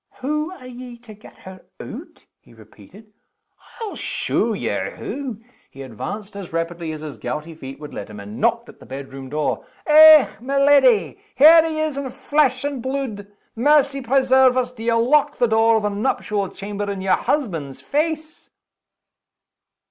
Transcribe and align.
"Hoo 0.15 0.49
are 0.53 0.65
ye 0.65 0.97
to 0.97 1.13
get 1.13 1.37
her 1.37 1.63
oot?" 1.79 2.25
he 2.39 2.55
repeated. 2.55 3.13
"I'll 3.79 3.95
show 3.95 4.53
ye 4.53 4.65
hoo!" 4.95 5.43
He 5.69 5.83
advanced 5.83 6.35
as 6.35 6.51
rapidly 6.51 6.91
as 6.91 7.01
his 7.01 7.19
gouty 7.19 7.53
feet 7.53 7.79
would 7.79 7.93
let 7.93 8.09
him, 8.09 8.19
and 8.19 8.39
knocked 8.41 8.67
at 8.67 8.79
the 8.79 8.87
bedroom 8.87 9.29
door. 9.29 9.63
"Eh, 9.85 10.27
my 10.41 10.57
leddy! 10.57 11.19
here 11.35 11.63
he 11.69 11.77
is 11.79 11.97
in 11.97 12.09
flesh 12.09 12.63
and 12.63 12.81
bluid. 12.81 13.31
Mercy 13.55 14.01
preserve 14.01 14.57
us! 14.57 14.71
do 14.71 14.81
ye 14.81 14.91
lock 14.93 15.37
the 15.37 15.47
door 15.47 15.75
of 15.77 15.83
the 15.83 15.89
nuptial 15.89 16.49
chamber 16.49 16.89
in 16.89 17.01
your 17.01 17.13
husband's 17.13 17.79
face?" 17.79 18.49